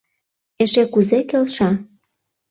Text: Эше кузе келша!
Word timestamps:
Эше 0.63 0.83
кузе 0.93 1.19
келша! 1.29 1.69